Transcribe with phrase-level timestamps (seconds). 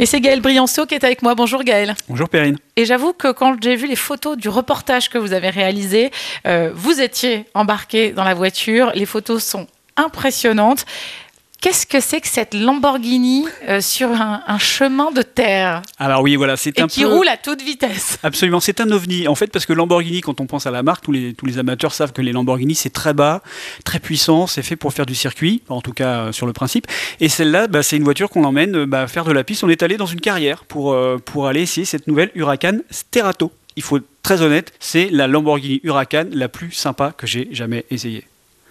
[0.00, 1.34] Et c'est Gaël Brianceau qui est avec moi.
[1.34, 1.94] Bonjour Gaël.
[2.08, 2.56] Bonjour Perrine.
[2.76, 6.10] Et j'avoue que quand j'ai vu les photos du reportage que vous avez réalisé,
[6.46, 8.92] euh, vous étiez embarqué dans la voiture.
[8.94, 9.66] Les photos sont
[9.98, 10.86] impressionnantes.
[11.60, 16.36] Qu'est-ce que c'est que cette Lamborghini euh, sur un, un, chemin de terre Alors oui,
[16.36, 17.12] voilà, c'est Et un qui peu...
[17.12, 18.18] roule à toute vitesse.
[18.22, 19.28] Absolument, c'est un ovni.
[19.28, 21.58] En fait, parce que Lamborghini, quand on pense à la marque, tous les, tous les
[21.58, 23.42] amateurs savent que les Lamborghini, c'est très bas,
[23.84, 26.86] très puissant, c'est fait pour faire du circuit, en tout cas euh, sur le principe.
[27.20, 29.62] Et celle-là, bah, c'est une voiture qu'on emmène euh, bah, faire de la piste.
[29.62, 30.96] On est allé dans une carrière pour,
[31.26, 33.52] pour aller essayer cette nouvelle Huracan Sterato.
[33.76, 37.84] Il faut être très honnête, c'est la Lamborghini Huracan la plus sympa que j'ai jamais
[37.90, 38.24] essayée.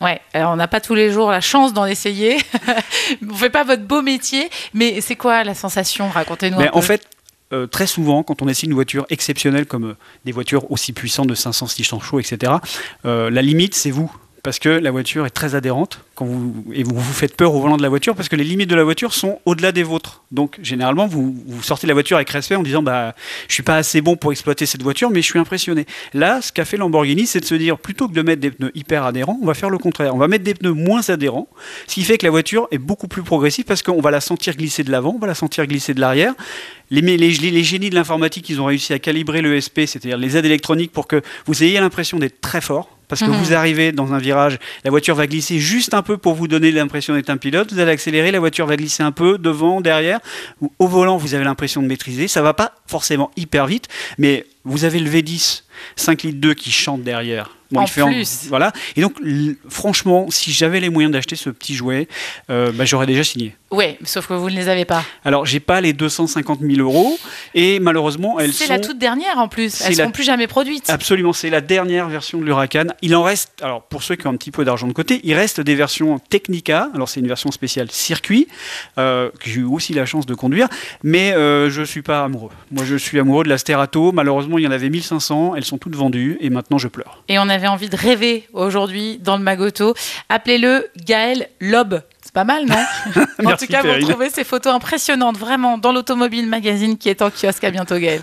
[0.00, 2.38] Ouais, alors on n'a pas tous les jours la chance d'en essayer.
[3.30, 6.68] on fait pas votre beau métier, mais c'est quoi la sensation Racontez-nous peu.
[6.72, 7.06] en fait,
[7.52, 11.26] euh, très souvent, quand on essaie une voiture exceptionnelle comme euh, des voitures aussi puissantes
[11.26, 12.52] de 500, 600 chevaux, etc.,
[13.04, 14.10] euh, la limite, c'est vous.
[14.42, 16.00] Parce que la voiture est très adhérente
[16.72, 18.74] et vous vous faites peur au volant de la voiture parce que les limites de
[18.74, 20.22] la voiture sont au-delà des vôtres.
[20.30, 23.14] Donc généralement, vous, sortez de la voiture avec respect en disant bah,
[23.48, 25.86] Je suis pas assez bon pour exploiter cette voiture, mais je suis impressionné.
[26.14, 28.72] Là, ce qu'a fait Lamborghini, c'est de se dire plutôt que de mettre des pneus
[28.74, 30.14] hyper adhérents, on va faire le contraire.
[30.14, 31.48] On va mettre des pneus moins adhérents,
[31.86, 34.56] ce qui fait que la voiture est beaucoup plus progressive parce qu'on va la sentir
[34.56, 36.34] glisser de l'avant, on va la sentir glisser de l'arrière.
[36.90, 40.92] Les, les, génies de l'informatique, ils ont réussi à calibrer l'ESP, c'est-à-dire les aides électroniques,
[40.92, 42.99] pour que vous ayez l'impression d'être très fort.
[43.10, 43.34] Parce que mmh.
[43.34, 46.70] vous arrivez dans un virage, la voiture va glisser juste un peu pour vous donner
[46.70, 47.72] l'impression d'être un pilote.
[47.72, 50.20] Vous allez accélérer, la voiture va glisser un peu devant, derrière.
[50.78, 52.28] Au volant, vous avez l'impression de maîtriser.
[52.28, 55.62] Ça va pas forcément hyper vite, mais vous avez le V10
[55.96, 57.56] 5 litres 2 qui chante derrière.
[57.70, 58.46] Bon, en il fait plus.
[58.46, 58.72] En, voilà.
[58.96, 59.14] Et donc,
[59.68, 62.08] franchement, si j'avais les moyens d'acheter ce petit jouet,
[62.50, 63.54] euh, bah, j'aurais déjà signé.
[63.70, 65.04] Oui, sauf que vous ne les avez pas.
[65.24, 67.16] Alors, j'ai pas les 250 000 euros
[67.54, 68.64] et malheureusement, elles sont.
[68.64, 69.82] C'est la toute dernière en plus.
[69.82, 70.04] Elles ne la...
[70.04, 70.90] seront plus jamais produites.
[70.90, 72.86] Absolument, c'est la dernière version de l'Huracan.
[73.02, 75.34] Il en reste, alors pour ceux qui ont un petit peu d'argent de côté, il
[75.34, 76.88] reste des versions Technica.
[76.94, 78.48] Alors, c'est une version spéciale circuit
[78.98, 80.66] euh, que j'ai eu aussi la chance de conduire,
[81.04, 82.50] mais euh, je suis pas amoureux.
[82.72, 84.10] Moi, je suis amoureux de la Sterato.
[84.10, 85.54] Malheureusement, il y en avait 1500.
[85.56, 87.22] Elles sont toutes vendues et maintenant, je pleure.
[87.28, 89.94] Et on avait envie de rêver aujourd'hui dans le Magoto.
[90.28, 92.02] Appelez-le Gaël Lob.
[92.22, 92.76] C'est pas mal, non
[93.44, 97.30] En tout cas, vous retrouvez ces photos impressionnantes vraiment dans l'Automobile Magazine qui est en
[97.30, 97.64] kiosque.
[97.64, 98.18] À bientôt, Gaël.